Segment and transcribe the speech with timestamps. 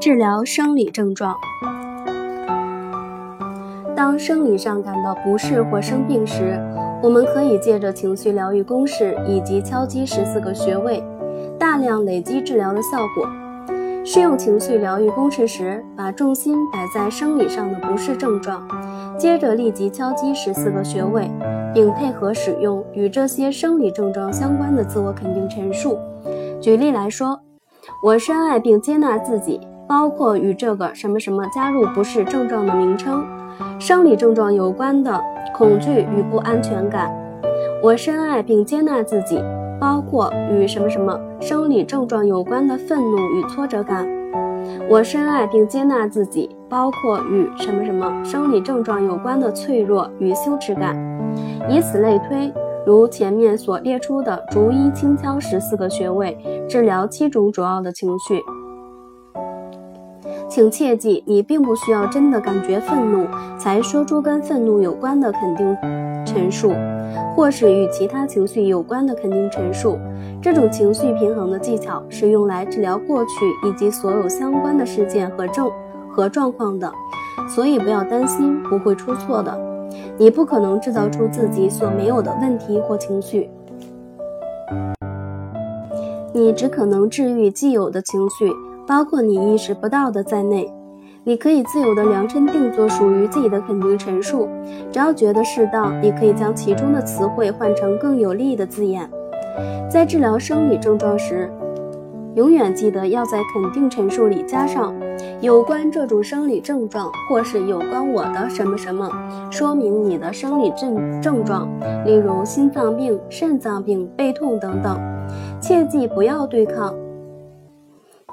[0.00, 1.36] 治疗生理症状。
[3.94, 6.58] 当生理上感到不适或生病时，
[7.02, 11.04] 我们可以借着情绪疗愈公式以及敲击十四个穴位，
[11.58, 13.28] 大量累积治疗的效果。
[14.02, 18.66] 适用情绪疗愈公式时，把重心摆在生理上的不适症状，
[19.18, 21.30] 接着立即敲击十四个穴位，
[21.74, 25.98] 并配合使用与这些生理症状相关的自我肯定陈述。
[26.58, 27.38] 举例来说，
[28.02, 33.22] 我深爱并接纳自己，包括与这个什么什么加入不适症状的名称。
[33.78, 35.22] 生理症状有关的
[35.54, 37.14] 恐惧与不安全感，
[37.82, 39.38] 我深爱并接纳自己，
[39.78, 44.08] 包括与什么什么生理症状有关的愤怒与挫折感。
[44.88, 50.96] 我深爱并接纳自己，包括与什么什么生理症状有关的脆弱与羞耻感。
[51.68, 52.50] 以此类推，
[52.86, 56.36] 如前面所列出的，逐一轻敲十四个穴位，
[56.68, 58.42] 治疗七种主要的情绪。
[60.48, 63.24] 请切记，你并不需要真的感觉愤怒
[63.56, 65.76] 才说出跟愤怒有关的肯定
[66.26, 66.72] 陈述，
[67.36, 69.96] 或是与其他情绪有关的肯定陈述。
[70.42, 73.30] 这种情绪平衡的技巧是用来治疗过去
[73.68, 75.70] 以及所有相关的事件和症
[76.10, 76.90] 和状况的，
[77.54, 79.69] 所以不要担心不会出错的。
[80.18, 83.50] 你不可能制造出自己所没有的问题或情绪，
[86.32, 88.52] 你只可能治愈既有的情绪。
[88.86, 90.68] 包括你意识不到的在内，
[91.22, 94.48] 你可以自由地量身定做属于自己的肯定陈述，
[94.90, 99.08] 只要觉得适当，你可以将其中的词汇换成更有利的字眼。
[99.88, 101.48] 在治疗生理症状时，
[102.36, 104.94] 永远记得要在肯定陈述里加上
[105.40, 109.10] 有关这种生理症状，或是有关我的什么什么，
[109.50, 111.68] 说明你的生理症症状，
[112.04, 114.98] 例如心脏病、肾脏病、背痛等等。
[115.60, 116.94] 切记不要对抗。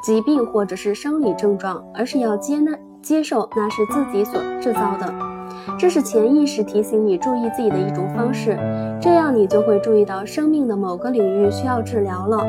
[0.04, 5.11] 疾病或者是生理症状，而是要接纳、接受那是自己所制造的。
[5.78, 8.58] 这是潜意识提醒你注意自己的一种方式，
[9.02, 12.45] 这样你就会注意到生命的某个领域需要治疗了。